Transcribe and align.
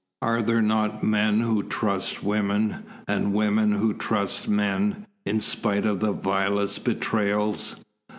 Are 0.23 0.41
there 0.41 0.63
not 0.63 1.03
men 1.03 1.41
who 1.41 1.61
trust 1.61 2.23
women, 2.23 2.85
and 3.07 3.35
women 3.35 3.73
who 3.73 3.93
trust 3.93 4.49
men, 4.49 5.05
in 5.27 5.39
spite 5.39 5.85
of 5.85 5.99
the 5.99 6.11
vilest 6.11 6.83
betrayals? 6.83 7.75